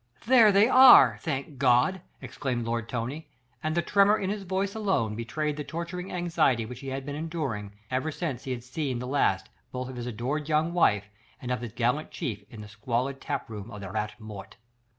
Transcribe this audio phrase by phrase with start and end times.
[0.25, 3.27] "There they are, thank God!" exclaimed Lord Tony,
[3.61, 7.15] and the tremor in his voice alone betrayed the torturing anxiety which he had been
[7.15, 11.05] enduring, ever since he had seen the last both of his adored young wife
[11.39, 14.57] and of his gallant chief in the squalid tap room of the Rat Mort.